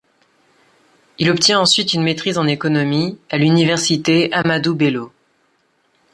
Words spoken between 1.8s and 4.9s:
une maîtrise en économie à l’université Ahmadu